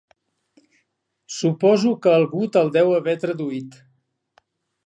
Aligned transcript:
Suposo 1.35 1.93
que 2.05 2.15
algú 2.21 2.49
te'l 2.57 2.73
deu 2.79 2.97
haver 2.97 3.15
traduït. 3.25 3.81